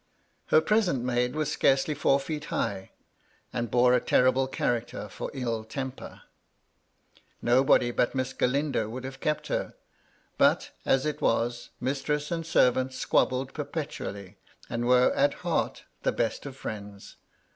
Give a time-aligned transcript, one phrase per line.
[0.47, 2.89] Her present maid was scarcely four feet high,
[3.53, 6.23] and bore a terrible character for ill temper.
[7.39, 9.75] Nobody but Miss Galindo would have kept her;
[10.39, 14.39] but, as it was, mistress and servant squabbled perpetually,
[14.71, 17.17] and were, at heart, the best of friends.